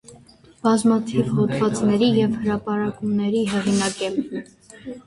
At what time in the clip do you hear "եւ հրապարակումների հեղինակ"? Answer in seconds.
2.21-4.07